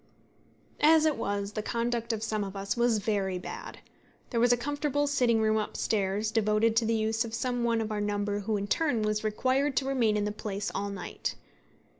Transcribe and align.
As 0.81 1.05
it 1.05 1.15
was, 1.15 1.51
the 1.51 1.61
conduct 1.61 2.11
of 2.11 2.23
some 2.23 2.43
of 2.43 2.55
us 2.55 2.75
was 2.75 2.97
very 2.97 3.37
bad. 3.37 3.81
There 4.31 4.39
was 4.39 4.51
a 4.51 4.57
comfortable 4.57 5.05
sitting 5.05 5.39
room 5.39 5.57
up 5.57 5.77
stairs, 5.77 6.31
devoted 6.31 6.75
to 6.77 6.85
the 6.87 6.95
use 6.95 7.23
of 7.23 7.35
some 7.35 7.63
one 7.63 7.81
of 7.81 7.91
our 7.91 8.01
number 8.01 8.39
who 8.39 8.57
in 8.57 8.65
turn 8.65 9.03
was 9.03 9.23
required 9.23 9.77
to 9.77 9.85
remain 9.85 10.17
in 10.17 10.25
the 10.25 10.31
place 10.31 10.71
all 10.73 10.89
night. 10.89 11.35